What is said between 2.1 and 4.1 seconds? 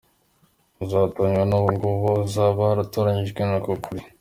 uzaba watoranyijwe, ni ko kuri.